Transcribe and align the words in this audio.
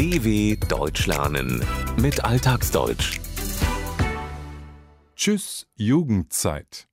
DW 0.00 0.56
Deutsch 0.66 1.06
lernen 1.06 1.62
mit 2.00 2.24
Alltagsdeutsch. 2.24 3.20
Tschüss, 5.14 5.66
Jugendzeit. 5.76 6.88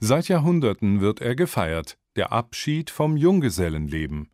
Seit 0.00 0.28
Jahrhunderten 0.28 1.02
wird 1.02 1.20
er 1.20 1.34
gefeiert, 1.34 1.98
der 2.16 2.32
Abschied 2.32 2.88
vom 2.88 3.18
Junggesellenleben. 3.18 4.30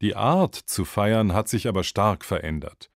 Die 0.00 0.16
Art 0.16 0.54
zu 0.54 0.86
feiern 0.86 1.34
hat 1.34 1.46
sich 1.48 1.68
aber 1.68 1.84
stark 1.84 2.24
verändert. 2.24 2.90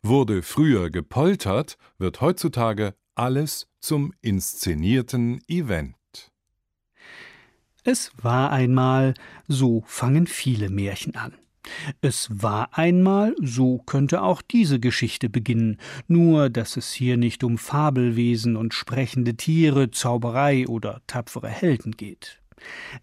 Wurde 0.00 0.40
früher 0.40 0.88
gepoltert, 0.88 1.76
wird 1.98 2.22
heutzutage 2.22 2.94
alles 3.14 3.68
zum 3.78 4.14
inszenierten 4.22 5.42
Event. 5.48 6.32
Es 7.84 8.10
war 8.22 8.52
einmal, 8.52 9.12
so 9.48 9.82
fangen 9.86 10.26
viele 10.26 10.70
Märchen 10.70 11.14
an. 11.14 11.34
Es 12.00 12.28
war 12.30 12.78
einmal, 12.78 13.34
so 13.40 13.78
könnte 13.78 14.22
auch 14.22 14.42
diese 14.42 14.80
Geschichte 14.80 15.28
beginnen, 15.28 15.78
nur 16.06 16.50
dass 16.50 16.76
es 16.76 16.92
hier 16.92 17.16
nicht 17.16 17.44
um 17.44 17.58
Fabelwesen 17.58 18.56
und 18.56 18.74
sprechende 18.74 19.34
Tiere, 19.34 19.90
Zauberei 19.90 20.66
oder 20.66 21.02
tapfere 21.06 21.48
Helden 21.48 21.92
geht. 21.92 22.40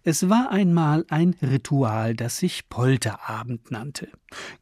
Es 0.02 0.28
war 0.28 0.50
einmal 0.50 1.04
ein 1.08 1.34
Ritual, 1.42 2.14
das 2.14 2.38
sich 2.38 2.68
Polterabend 2.68 3.70
nannte. 3.70 4.08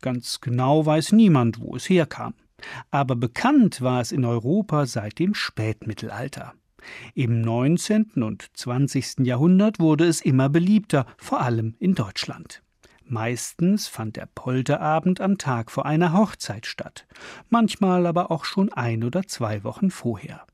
Ganz 0.00 0.40
genau 0.40 0.86
weiß 0.86 1.12
niemand, 1.12 1.60
wo 1.60 1.74
es 1.76 1.88
herkam. 1.88 2.34
Aber 2.90 3.16
bekannt 3.16 3.80
war 3.80 4.00
es 4.00 4.12
in 4.12 4.24
Europa 4.24 4.86
seit 4.86 5.18
dem 5.18 5.34
Spätmittelalter. 5.34 6.54
Im 7.14 7.40
19. 7.40 8.22
und 8.22 8.46
20. 8.54 9.20
Jahrhundert 9.20 9.80
wurde 9.80 10.06
es 10.06 10.20
immer 10.20 10.48
beliebter, 10.48 11.06
vor 11.16 11.40
allem 11.40 11.74
in 11.78 11.94
Deutschland. 11.94 12.63
Meistens 13.06 13.86
fand 13.86 14.16
der 14.16 14.28
Polterabend 14.34 15.20
am 15.20 15.36
Tag 15.36 15.70
vor 15.70 15.84
einer 15.84 16.14
Hochzeit 16.14 16.66
statt, 16.66 17.06
manchmal 17.50 18.06
aber 18.06 18.30
auch 18.30 18.44
schon 18.46 18.72
ein 18.72 19.04
oder 19.04 19.26
zwei 19.26 19.62
Wochen 19.62 19.90
vorher. 19.90 20.46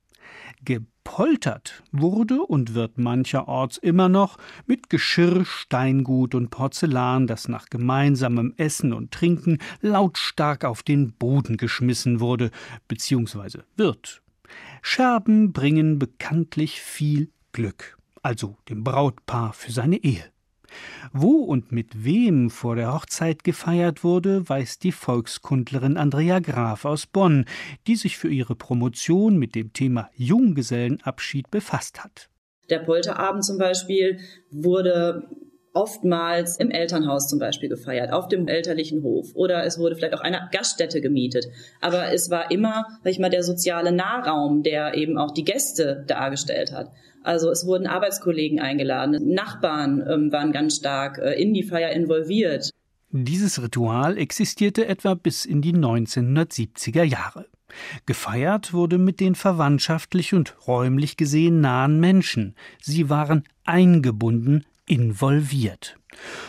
Gepoltert 0.65 1.83
wurde 1.93 2.43
und 2.43 2.75
wird 2.75 2.99
mancherorts 2.99 3.79
immer 3.79 4.09
noch 4.09 4.37
mit 4.67 4.91
Geschirr, 4.91 5.45
Steingut 5.45 6.35
und 6.35 6.51
Porzellan, 6.51 7.29
das 7.29 7.49
nach 7.49 7.67
gemeinsamem 7.67 8.55
Essen 8.57 8.93
und 8.93 9.13
Trinken 9.13 9.59
lautstark 9.81 10.65
auf 10.65 10.83
den 10.83 11.13
Boden 11.13 11.57
geschmissen 11.57 12.19
wurde 12.19 12.51
bzw. 12.89 13.61
wird. 13.77 14.23
Scherben 14.83 15.53
bringen 15.53 16.01
bekanntlich 16.01 16.81
viel 16.81 17.31
Glück, 17.53 17.97
also 18.23 18.57
dem 18.69 18.83
Brautpaar 18.83 19.53
für 19.53 19.71
seine 19.71 19.97
Ehe. 19.97 20.25
Wo 21.13 21.45
und 21.45 21.73
mit 21.73 22.05
wem 22.05 22.51
vor 22.51 22.77
der 22.77 22.93
Hochzeit 22.93 23.45
gefeiert 23.45 24.05
wurde, 24.05 24.49
weiß 24.49 24.79
die 24.79 24.93
Volkskundlerin 24.93 25.97
Andrea 25.97 26.41
Graf 26.41 26.85
aus 26.85 27.07
Bonn, 27.07 27.45
die 27.87 27.97
sich 27.97 28.17
für 28.17 28.29
ihre 28.29 28.55
Promotion 28.55 29.37
mit 29.37 29.55
dem 29.55 29.73
Thema 29.73 30.11
Junggesellenabschied 30.15 31.51
befasst 31.51 32.03
hat. 32.03 32.29
Der 32.69 32.79
Polterabend 32.79 33.45
zum 33.45 33.59
Beispiel 33.59 34.21
wurde 34.51 35.29
oftmals 35.73 36.57
im 36.57 36.71
Elternhaus 36.71 37.29
zum 37.29 37.39
Beispiel 37.39 37.69
gefeiert, 37.69 38.13
auf 38.13 38.29
dem 38.29 38.49
elterlichen 38.49 39.03
Hof 39.03 39.29
oder 39.35 39.65
es 39.65 39.79
wurde 39.79 39.97
vielleicht 39.97 40.15
auch 40.15 40.21
eine 40.21 40.49
Gaststätte 40.53 41.01
gemietet. 41.01 41.47
Aber 41.81 42.13
es 42.13 42.31
war 42.31 42.51
immer, 42.51 42.87
sag 43.05 43.13
ich 43.13 43.19
mal, 43.19 43.31
der 43.31 43.43
soziale 43.43 43.93
Nahraum, 43.93 44.63
der 44.63 44.95
eben 44.95 45.19
auch 45.19 45.33
die 45.33 45.45
Gäste 45.45 46.05
dargestellt 46.07 46.73
hat. 46.73 46.91
Also 47.23 47.51
es 47.51 47.67
wurden 47.67 47.87
Arbeitskollegen 47.87 48.61
eingeladen, 48.61 49.35
Nachbarn 49.35 50.03
ähm, 50.09 50.33
waren 50.33 50.53
ganz 50.53 50.77
stark 50.77 51.19
äh, 51.19 51.41
in 51.41 51.53
die 51.53 51.63
Feier 51.63 51.91
involviert. 51.91 52.71
Dieses 53.13 53.61
Ritual 53.63 54.17
existierte 54.17 54.87
etwa 54.87 55.15
bis 55.15 55.45
in 55.45 55.61
die 55.63 55.75
1970er 55.75 57.03
Jahre. 57.03 57.47
Gefeiert 58.07 58.73
wurde 58.73 58.99
mit 58.99 59.21
den 59.21 59.35
verwandtschaftlich 59.35 60.35
und 60.35 60.67
räumlich 60.67 61.17
gesehen 61.17 61.61
nahen 61.61 62.01
Menschen. 62.01 62.55
Sie 62.81 63.11
waren 63.11 63.45
eingebunden, 63.65 64.65
involviert. 64.87 65.97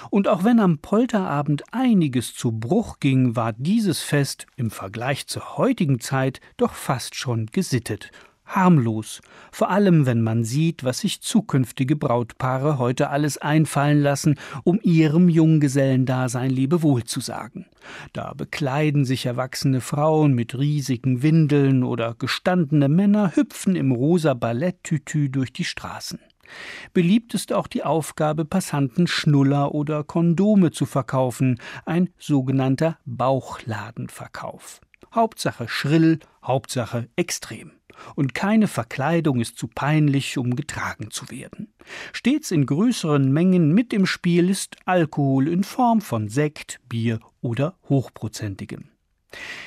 Und 0.10 0.28
auch 0.28 0.44
wenn 0.44 0.60
am 0.60 0.80
Polterabend 0.80 1.64
einiges 1.72 2.34
zu 2.34 2.52
Bruch 2.52 3.00
ging, 3.00 3.36
war 3.36 3.54
dieses 3.54 4.02
Fest 4.02 4.48
im 4.56 4.72
Vergleich 4.72 5.28
zur 5.28 5.58
heutigen 5.58 6.00
Zeit 6.00 6.42
doch 6.58 6.74
fast 6.74 7.16
schon 7.16 7.48
gesittet 7.48 8.12
harmlos, 8.56 9.22
vor 9.52 9.70
allem 9.70 10.06
wenn 10.06 10.22
man 10.22 10.44
sieht, 10.44 10.84
was 10.84 11.00
sich 11.00 11.22
zukünftige 11.22 11.96
Brautpaare 11.96 12.78
heute 12.78 13.10
alles 13.10 13.38
einfallen 13.38 14.02
lassen, 14.02 14.36
um 14.64 14.80
ihrem 14.84 15.30
Junggesellendasein 15.30 16.50
Lebewohl 16.50 17.04
zu 17.04 17.20
sagen. 17.20 17.66
Da 18.14 18.34
bekleiden 18.34 19.06
sich 19.06 19.26
erwachsene 19.26 19.82
Frauen 19.82 20.34
mit 20.34 20.58
riesigen 20.58 21.24
Windeln 21.24 21.84
oder 21.84 22.16
gestandene 22.18 22.90
Männer 22.90 23.36
hüpfen 23.36 23.76
im 23.76 23.92
rosa 23.92 24.34
Balletttütü 24.34 25.30
durch 25.30 25.54
die 25.54 25.66
Straßen. 25.66 26.20
Beliebt 26.94 27.34
ist 27.34 27.54
auch 27.54 27.68
die 27.68 27.84
Aufgabe, 27.84 28.46
Passanten 28.46 29.08
Schnuller 29.08 29.74
oder 29.74 30.04
Kondome 30.04 30.72
zu 30.72 30.86
verkaufen, 30.86 31.60
ein 31.86 32.10
sogenannter 32.18 32.98
Bauchladenverkauf. 33.06 34.82
Hauptsache 35.14 35.68
schrill, 35.68 36.20
Hauptsache 36.44 37.10
extrem 37.16 37.72
und 38.16 38.34
keine 38.34 38.68
Verkleidung 38.68 39.40
ist 39.40 39.58
zu 39.58 39.68
peinlich, 39.68 40.38
um 40.38 40.56
getragen 40.56 41.12
zu 41.12 41.30
werden. 41.30 41.74
Stets 42.14 42.52
in 42.52 42.66
größeren 42.66 43.32
Mengen 43.32 43.74
mit 43.74 43.94
im 43.94 44.06
Spiel 44.06 44.50
ist 44.50 44.78
Alkohol 44.86 45.48
in 45.48 45.64
Form 45.64 46.02
von 46.02 46.30
Sekt, 46.30 46.80
Bier 46.88 47.20
oder 47.42 47.78
hochprozentigem. 47.90 48.91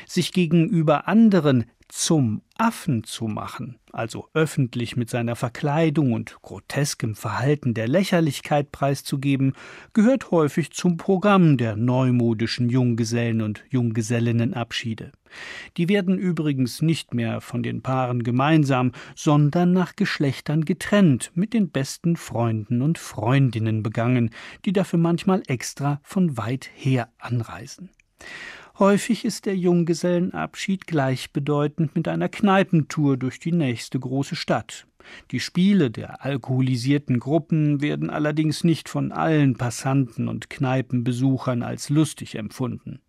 Sich 0.06 0.32
gegenüber 0.32 1.08
anderen 1.08 1.66
zum 1.88 2.42
Affen 2.56 3.04
zu 3.04 3.26
machen, 3.26 3.78
also 3.92 4.28
öffentlich 4.32 4.96
mit 4.96 5.10
seiner 5.10 5.36
Verkleidung 5.36 6.12
und 6.12 6.38
groteskem 6.42 7.14
Verhalten 7.14 7.74
der 7.74 7.88
Lächerlichkeit 7.88 8.72
preiszugeben, 8.72 9.54
gehört 9.92 10.30
häufig 10.30 10.72
zum 10.72 10.96
Programm 10.96 11.56
der 11.56 11.76
neumodischen 11.76 12.68
Junggesellen 12.68 13.42
und 13.42 13.64
Junggesellinnenabschiede. 13.70 15.12
Die 15.76 15.88
werden 15.88 16.18
übrigens 16.18 16.80
nicht 16.80 17.12
mehr 17.12 17.40
von 17.40 17.62
den 17.62 17.82
Paaren 17.82 18.22
gemeinsam, 18.22 18.92
sondern 19.14 19.72
nach 19.72 19.96
Geschlechtern 19.96 20.64
getrennt, 20.64 21.32
mit 21.34 21.52
den 21.52 21.70
besten 21.70 22.16
Freunden 22.16 22.82
und 22.82 22.98
Freundinnen 22.98 23.82
begangen, 23.82 24.30
die 24.64 24.72
dafür 24.72 24.98
manchmal 24.98 25.42
extra 25.46 26.00
von 26.02 26.36
weit 26.36 26.70
her 26.74 27.08
anreisen. 27.18 27.90
Häufig 28.78 29.24
ist 29.24 29.46
der 29.46 29.56
Junggesellenabschied 29.56 30.88
gleichbedeutend 30.88 31.94
mit 31.94 32.08
einer 32.08 32.28
Kneipentour 32.28 33.16
durch 33.16 33.38
die 33.38 33.52
nächste 33.52 34.00
große 34.00 34.34
Stadt. 34.34 34.88
Die 35.30 35.38
Spiele 35.38 35.92
der 35.92 36.24
alkoholisierten 36.24 37.20
Gruppen 37.20 37.80
werden 37.80 38.10
allerdings 38.10 38.64
nicht 38.64 38.88
von 38.88 39.12
allen 39.12 39.56
Passanten 39.56 40.26
und 40.26 40.50
Kneipenbesuchern 40.50 41.62
als 41.62 41.88
lustig 41.88 42.34
empfunden. 42.34 43.00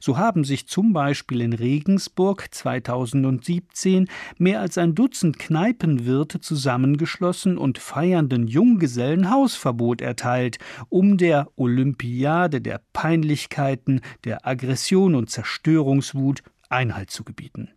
So 0.00 0.16
haben 0.16 0.44
sich 0.44 0.66
zum 0.66 0.92
Beispiel 0.92 1.40
in 1.40 1.52
Regensburg 1.52 2.48
2017 2.50 4.08
mehr 4.38 4.60
als 4.60 4.78
ein 4.78 4.94
Dutzend 4.94 5.38
Kneipenwirte 5.38 6.40
zusammengeschlossen 6.40 7.58
und 7.58 7.78
feiernden 7.78 8.46
Junggesellen 8.46 9.30
Hausverbot 9.30 10.00
erteilt, 10.00 10.58
um 10.88 11.16
der 11.16 11.48
Olympiade 11.56 12.60
der 12.60 12.80
Peinlichkeiten, 12.92 14.00
der 14.24 14.46
Aggression 14.46 15.14
und 15.14 15.30
Zerstörungswut 15.30 16.42
Einhalt 16.68 17.10
zu 17.10 17.24
gebieten. 17.24 17.70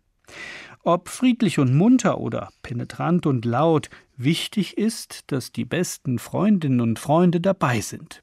Ob 0.84 1.08
friedlich 1.08 1.58
und 1.58 1.74
munter 1.74 2.18
oder 2.18 2.50
penetrant 2.62 3.26
und 3.26 3.44
laut, 3.44 3.88
wichtig 4.16 4.78
ist, 4.78 5.30
dass 5.30 5.52
die 5.52 5.64
besten 5.64 6.18
Freundinnen 6.18 6.80
und 6.80 6.98
Freunde 6.98 7.40
dabei 7.40 7.80
sind. 7.80 8.20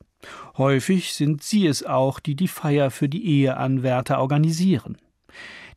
Häufig 0.57 1.13
sind 1.13 1.43
sie 1.43 1.67
es 1.67 1.85
auch, 1.85 2.19
die 2.19 2.35
die 2.35 2.47
Feier 2.47 2.91
für 2.91 3.09
die 3.09 3.25
Eheanwärter 3.25 4.19
organisieren. 4.19 4.97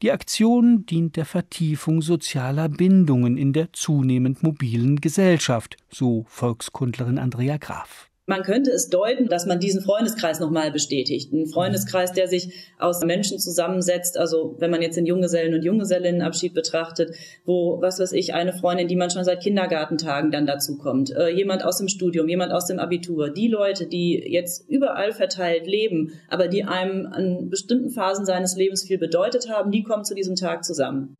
Die 0.02 0.10
Aktion 0.10 0.84
dient 0.86 1.16
der 1.16 1.24
Vertiefung 1.24 2.02
sozialer 2.02 2.68
Bindungen 2.68 3.36
in 3.36 3.52
der 3.52 3.72
zunehmend 3.72 4.42
mobilen 4.42 5.00
Gesellschaft, 5.00 5.76
so 5.90 6.24
Volkskundlerin 6.28 7.18
Andrea 7.18 7.56
Graf. 7.56 8.11
Man 8.26 8.44
könnte 8.44 8.70
es 8.70 8.88
deuten, 8.88 9.26
dass 9.26 9.46
man 9.46 9.58
diesen 9.58 9.82
Freundeskreis 9.82 10.38
nochmal 10.38 10.70
bestätigt. 10.70 11.32
Ein 11.32 11.48
Freundeskreis, 11.48 12.12
der 12.12 12.28
sich 12.28 12.54
aus 12.78 13.00
Menschen 13.04 13.40
zusammensetzt. 13.40 14.16
Also 14.16 14.54
wenn 14.58 14.70
man 14.70 14.80
jetzt 14.80 14.96
den 14.96 15.06
Junggesellen- 15.06 15.54
und 15.54 15.64
Junggesellinnenabschied 15.64 16.54
betrachtet, 16.54 17.16
wo, 17.44 17.80
was 17.80 17.98
weiß 17.98 18.12
ich, 18.12 18.32
eine 18.32 18.52
Freundin, 18.52 18.86
die 18.86 18.94
man 18.94 19.10
schon 19.10 19.24
seit 19.24 19.42
Kindergartentagen 19.42 20.30
dann 20.30 20.46
dazu 20.46 20.78
kommt, 20.78 21.10
äh, 21.10 21.30
jemand 21.30 21.64
aus 21.64 21.78
dem 21.78 21.88
Studium, 21.88 22.28
jemand 22.28 22.52
aus 22.52 22.66
dem 22.66 22.78
Abitur, 22.78 23.30
die 23.30 23.48
Leute, 23.48 23.88
die 23.88 24.22
jetzt 24.24 24.68
überall 24.68 25.12
verteilt 25.12 25.66
leben, 25.66 26.12
aber 26.28 26.46
die 26.46 26.62
einem 26.62 27.06
an 27.06 27.50
bestimmten 27.50 27.90
Phasen 27.90 28.24
seines 28.24 28.56
Lebens 28.56 28.84
viel 28.84 28.98
bedeutet 28.98 29.50
haben, 29.50 29.72
die 29.72 29.82
kommen 29.82 30.04
zu 30.04 30.14
diesem 30.14 30.36
Tag 30.36 30.64
zusammen. 30.64 31.16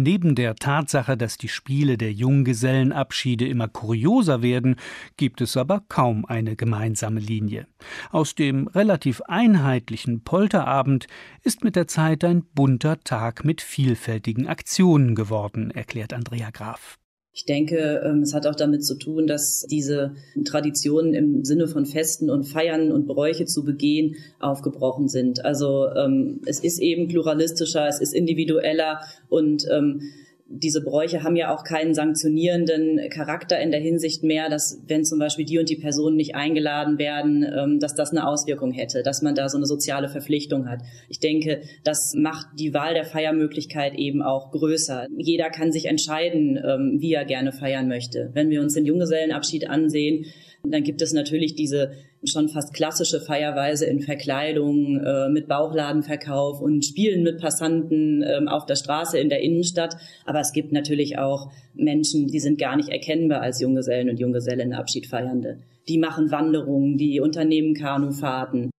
Neben 0.00 0.36
der 0.36 0.54
Tatsache, 0.54 1.16
dass 1.16 1.38
die 1.38 1.48
Spiele 1.48 1.98
der 1.98 2.12
Junggesellenabschiede 2.12 3.48
immer 3.48 3.66
kurioser 3.66 4.42
werden, 4.42 4.76
gibt 5.16 5.40
es 5.40 5.56
aber 5.56 5.82
kaum 5.88 6.24
eine 6.24 6.54
gemeinsame 6.54 7.18
Linie. 7.18 7.66
Aus 8.12 8.36
dem 8.36 8.68
relativ 8.68 9.20
einheitlichen 9.22 10.22
Polterabend 10.22 11.08
ist 11.42 11.64
mit 11.64 11.74
der 11.74 11.88
Zeit 11.88 12.22
ein 12.22 12.44
bunter 12.44 13.00
Tag 13.00 13.44
mit 13.44 13.60
vielfältigen 13.60 14.46
Aktionen 14.46 15.16
geworden, 15.16 15.72
erklärt 15.72 16.12
Andrea 16.12 16.50
Graf. 16.50 16.96
Ich 17.38 17.44
denke, 17.44 18.02
ähm, 18.04 18.22
es 18.22 18.34
hat 18.34 18.48
auch 18.48 18.56
damit 18.56 18.84
zu 18.84 18.96
tun, 18.96 19.28
dass 19.28 19.64
diese 19.70 20.16
Traditionen 20.44 21.14
im 21.14 21.44
Sinne 21.44 21.68
von 21.68 21.86
Festen 21.86 22.30
und 22.30 22.42
Feiern 22.42 22.90
und 22.90 23.06
Bräuche 23.06 23.44
zu 23.44 23.62
begehen 23.64 24.16
aufgebrochen 24.40 25.06
sind. 25.06 25.44
Also 25.44 25.86
ähm, 25.94 26.40
es 26.46 26.58
ist 26.58 26.80
eben 26.80 27.06
pluralistischer, 27.06 27.86
es 27.86 28.00
ist 28.00 28.12
individueller 28.12 29.02
und 29.28 29.68
ähm, 29.70 30.02
diese 30.50 30.82
Bräuche 30.82 31.22
haben 31.22 31.36
ja 31.36 31.54
auch 31.54 31.62
keinen 31.62 31.94
sanktionierenden 31.94 33.10
Charakter 33.10 33.60
in 33.60 33.70
der 33.70 33.80
Hinsicht 33.80 34.22
mehr, 34.22 34.48
dass 34.48 34.82
wenn 34.86 35.04
zum 35.04 35.18
Beispiel 35.18 35.44
die 35.44 35.58
und 35.58 35.68
die 35.68 35.76
Personen 35.76 36.16
nicht 36.16 36.34
eingeladen 36.34 36.98
werden, 36.98 37.44
ähm, 37.44 37.78
dass 37.80 37.94
das 37.94 38.10
eine 38.10 38.26
Auswirkung 38.26 38.72
hätte, 38.72 39.02
dass 39.02 39.20
man 39.20 39.34
da 39.34 39.48
so 39.50 39.58
eine 39.58 39.66
soziale 39.66 40.08
Verpflichtung 40.08 40.68
hat. 40.68 40.80
Ich 41.10 41.20
denke, 41.20 41.60
das 41.84 42.14
macht 42.16 42.46
die 42.58 42.72
Wahl 42.72 42.94
der 42.94 43.04
Feiermöglichkeit 43.04 43.94
eben 43.96 44.22
auch 44.22 44.50
größer. 44.50 45.06
Jeder 45.18 45.50
kann 45.50 45.70
sich 45.70 45.84
entscheiden, 45.84 46.58
ähm, 46.64 46.96
wie 46.98 47.12
er 47.12 47.26
gerne 47.26 47.52
feiern 47.52 47.86
möchte. 47.86 48.30
Wenn 48.32 48.48
wir 48.48 48.62
uns 48.62 48.72
den 48.72 48.86
Junggesellenabschied 48.86 49.68
ansehen, 49.68 50.24
dann 50.64 50.82
gibt 50.82 51.02
es 51.02 51.12
natürlich 51.12 51.54
diese 51.56 51.92
schon 52.24 52.48
fast 52.48 52.74
klassische 52.74 53.20
Feierweise 53.20 53.86
in 53.86 54.00
Verkleidung 54.00 54.98
äh, 54.98 55.28
mit 55.28 55.48
Bauchladenverkauf 55.48 56.60
und 56.60 56.84
Spielen 56.84 57.22
mit 57.22 57.40
Passanten 57.40 58.22
äh, 58.22 58.40
auf 58.46 58.66
der 58.66 58.76
Straße 58.76 59.18
in 59.18 59.28
der 59.28 59.40
Innenstadt. 59.40 59.96
Aber 60.26 60.40
es 60.40 60.52
gibt 60.52 60.72
natürlich 60.72 61.18
auch 61.18 61.50
Menschen, 61.74 62.26
die 62.26 62.40
sind 62.40 62.58
gar 62.58 62.76
nicht 62.76 62.88
erkennbar 62.88 63.40
als 63.40 63.60
Junggesellen 63.60 64.10
und 64.10 64.18
Junggesellenabschiedfeiernde. 64.18 65.58
Die 65.88 65.98
machen 65.98 66.30
Wanderungen, 66.30 66.98
die 66.98 67.20
unternehmen 67.20 67.74
Kanufahrten. 67.74 68.70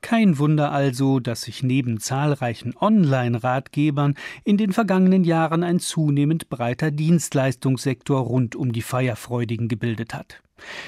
Kein 0.00 0.38
Wunder 0.38 0.70
also, 0.70 1.18
dass 1.18 1.42
sich 1.42 1.62
neben 1.64 1.98
zahlreichen 1.98 2.74
Online-Ratgebern 2.80 4.14
in 4.44 4.56
den 4.56 4.72
vergangenen 4.72 5.24
Jahren 5.24 5.64
ein 5.64 5.80
zunehmend 5.80 6.48
breiter 6.48 6.92
Dienstleistungssektor 6.92 8.20
rund 8.20 8.54
um 8.54 8.72
die 8.72 8.82
Feierfreudigen 8.82 9.66
gebildet 9.66 10.14
hat. 10.14 10.42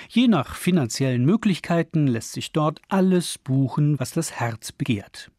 Je 0.09 0.29
nach 0.29 0.55
finanziellen 0.55 1.25
Möglichkeiten 1.25 2.07
lässt 2.07 2.33
sich 2.33 2.53
dort 2.53 2.81
alles 2.89 3.39
buchen, 3.39 3.99
was 4.01 4.13
das 4.13 4.33
Herz 4.33 4.73
begehrt. 4.73 5.31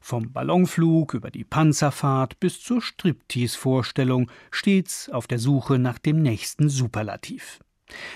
Vom 0.00 0.32
Ballonflug 0.32 1.14
über 1.14 1.30
die 1.30 1.44
Panzerfahrt 1.44 2.40
bis 2.40 2.60
zur 2.60 2.80
Striptease-Vorstellung, 2.80 4.30
stets 4.50 5.08
auf 5.08 5.26
der 5.26 5.38
Suche 5.38 5.78
nach 5.78 5.98
dem 5.98 6.22
nächsten 6.22 6.68
Superlativ. 6.68 7.60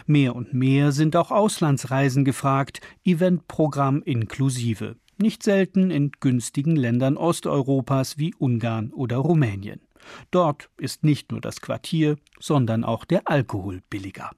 Mehr 0.06 0.34
und 0.34 0.54
mehr 0.54 0.92
sind 0.92 1.16
auch 1.16 1.30
Auslandsreisen 1.30 2.24
gefragt, 2.24 2.80
Eventprogramm 3.04 4.02
inklusive, 4.02 4.96
nicht 5.18 5.42
selten 5.42 5.90
in 5.90 6.12
günstigen 6.20 6.76
Ländern 6.76 7.16
Osteuropas 7.16 8.18
wie 8.18 8.34
Ungarn 8.34 8.92
oder 8.92 9.16
Rumänien. 9.18 9.80
Dort 10.30 10.70
ist 10.78 11.04
nicht 11.04 11.32
nur 11.32 11.40
das 11.40 11.60
Quartier, 11.60 12.16
sondern 12.38 12.84
auch 12.84 13.04
der 13.04 13.28
Alkohol 13.28 13.82
billiger. 13.90 14.30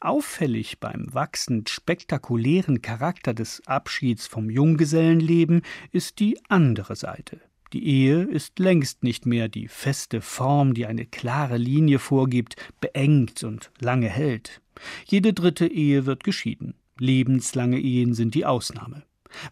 Auffällig 0.00 0.80
beim 0.80 1.06
wachsend 1.12 1.70
spektakulären 1.70 2.82
Charakter 2.82 3.34
des 3.34 3.62
Abschieds 3.66 4.26
vom 4.26 4.50
Junggesellenleben 4.50 5.62
ist 5.90 6.18
die 6.18 6.38
andere 6.48 6.96
Seite. 6.96 7.40
Die 7.72 7.86
Ehe 7.86 8.24
ist 8.24 8.58
längst 8.58 9.02
nicht 9.02 9.24
mehr 9.24 9.48
die 9.48 9.66
feste 9.66 10.20
Form, 10.20 10.74
die 10.74 10.84
eine 10.84 11.06
klare 11.06 11.56
Linie 11.56 11.98
vorgibt, 11.98 12.56
beengt 12.80 13.44
und 13.44 13.70
lange 13.80 14.08
hält. 14.08 14.60
Jede 15.06 15.32
dritte 15.32 15.66
Ehe 15.66 16.04
wird 16.04 16.22
geschieden. 16.22 16.74
Lebenslange 16.98 17.78
Ehen 17.80 18.12
sind 18.12 18.34
die 18.34 18.44
Ausnahme. 18.44 19.04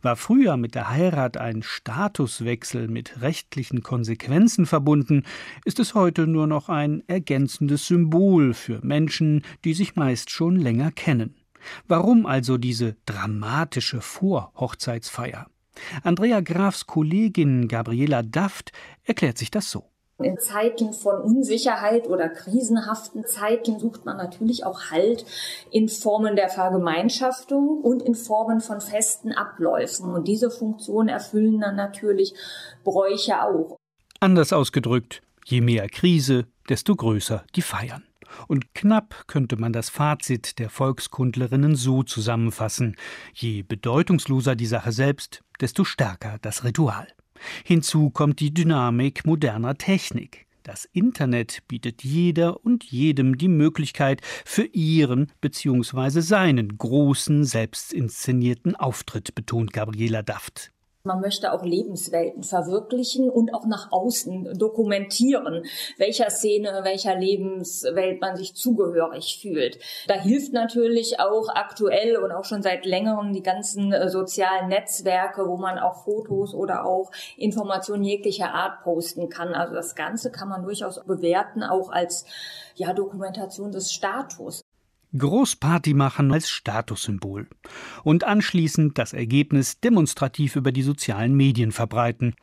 War 0.03 0.17
früher 0.17 0.57
mit 0.57 0.75
der 0.75 0.91
Heirat 0.91 1.37
ein 1.37 1.63
Statuswechsel 1.63 2.89
mit 2.89 3.21
rechtlichen 3.21 3.83
Konsequenzen 3.83 4.67
verbunden, 4.67 5.25
ist 5.65 5.79
es 5.79 5.95
heute 5.95 6.27
nur 6.27 6.47
noch 6.47 6.69
ein 6.69 7.03
ergänzendes 7.07 7.87
Symbol 7.87 8.55
für 8.55 8.81
Menschen, 8.85 9.43
die 9.65 9.75
sich 9.75 9.97
meist 9.97 10.31
schon 10.31 10.57
länger 10.57 10.91
kennen. 10.91 11.35
Warum 11.87 12.27
also 12.27 12.57
diese 12.59 12.97
dramatische 13.07 14.01
Vorhochzeitsfeier? 14.01 15.47
Andrea 16.03 16.41
Grafs 16.41 16.87
Kollegin 16.87 17.69
Gabriela 17.69 18.23
Daft 18.23 18.73
erklärt 19.05 19.39
sich 19.39 19.51
das 19.51 19.71
so. 19.71 19.90
In 20.23 20.39
Zeiten 20.39 20.93
von 20.93 21.21
Unsicherheit 21.21 22.09
oder 22.09 22.29
krisenhaften 22.29 23.27
Zeiten 23.27 23.79
sucht 23.79 24.05
man 24.05 24.17
natürlich 24.17 24.65
auch 24.65 24.91
Halt 24.91 25.25
in 25.71 25.89
Formen 25.89 26.37
der 26.37 26.49
Vergemeinschaftung 26.49 27.81
und 27.81 28.03
in 28.03 28.15
Formen 28.15 28.61
von 28.61 28.81
festen 28.81 29.33
Abläufen. 29.33 30.11
Und 30.11 30.29
diese 30.29 30.51
Funktion 30.51 31.09
erfüllen 31.09 31.61
dann 31.61 31.77
natürlich 31.77 32.35
Bräuche 32.85 33.43
auch. 33.43 33.77
Anders 34.21 34.53
ausgedrückt, 34.53 35.23
je 35.45 35.61
mehr 35.61 35.89
Krise, 35.89 36.47
desto 36.69 36.95
größer 36.95 37.45
die 37.57 37.63
Feiern. 37.63 38.05
Und 38.47 38.75
knapp 38.75 39.25
könnte 39.27 39.57
man 39.57 39.73
das 39.73 39.91
Fazit 39.91 40.59
der 40.59 40.71
Volkskundlerinnen 40.71 41.75
so 41.75 42.03
zusammenfassen. 42.03 42.97
Je 43.33 43.63
bedeutungsloser 43.63 44.55
die 44.55 44.67
Sache 44.67 44.93
selbst, 44.93 45.43
desto 45.61 45.85
stärker 45.85 46.39
das 46.43 46.65
Ritual. 46.65 47.09
Hinzu 47.65 48.11
kommt 48.11 48.41
die 48.41 48.53
Dynamik 48.53 49.25
moderner 49.27 49.77
Technik. 49.77 50.47
Das 50.63 50.85
Internet 50.85 51.67
bietet 51.69 52.05
jeder 52.05 52.65
und 52.65 52.85
jedem 52.85 53.39
die 53.39 53.49
Möglichkeit, 53.49 54.21
für 54.45 54.65
ihren 54.65 55.33
bzw. 55.41 56.21
seinen 56.21 56.77
großen, 56.77 57.45
selbst 57.45 57.93
inszenierten 57.93 58.77
Auftritt, 58.77 59.35
betont 59.35 59.73
Gabriela 59.73 60.23
Daft. 60.23 60.71
Man 61.03 61.23
möchte 61.23 61.53
auch 61.53 61.65
Lebenswelten 61.65 62.43
verwirklichen 62.43 63.31
und 63.31 63.55
auch 63.55 63.65
nach 63.65 63.91
außen 63.91 64.59
dokumentieren, 64.59 65.65
welcher 65.97 66.29
Szene, 66.29 66.81
welcher 66.83 67.17
Lebenswelt 67.17 68.21
man 68.21 68.37
sich 68.37 68.55
zugehörig 68.55 69.39
fühlt. 69.41 69.79
Da 70.09 70.15
hilft 70.15 70.53
natürlich 70.53 71.19
auch 71.19 71.49
aktuell 71.49 72.19
und 72.19 72.33
auch 72.33 72.45
schon 72.45 72.61
seit 72.61 72.85
längerem 72.85 73.33
die 73.33 73.43
ganzen 73.43 73.93
äh, 73.93 74.11
sozialen 74.11 74.69
Netzwerke, 74.69 75.47
wo 75.49 75.57
man 75.57 75.79
auch 75.79 76.05
Fotos 76.05 76.55
oder 76.55 76.85
auch 76.85 77.11
Informationen 77.39 78.05
jeglicher 78.05 78.53
Art 78.53 78.83
posten 78.83 79.31
kann. 79.31 79.55
Also 79.55 79.75
das 79.75 79.95
Ganze 79.95 80.31
kann 80.31 80.51
man 80.51 80.63
durchaus 80.63 81.03
bewerten, 81.07 81.63
auch 81.63 81.91
als 81.91 82.27
ja, 82.75 82.93
Dokumentation 82.93 83.73
des 83.73 83.91
Status. 83.91 84.63
Großparty 85.17 85.95
machen 85.95 86.33
als 86.33 86.51
Statussymbol 86.51 87.49
und 88.05 88.25
anschließend 88.25 88.99
das 88.99 89.13
Ergebnis 89.13 89.81
demonstrativ 89.81 90.57
über 90.57 90.73
die 90.73 90.83
sozialen 90.83 91.35
Medien 91.35 91.73
verbreiten. 91.73 92.35